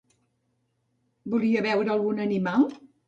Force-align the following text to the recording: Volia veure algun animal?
Volia 1.33 1.63
veure 1.67 1.93
algun 1.97 2.25
animal? 2.27 2.67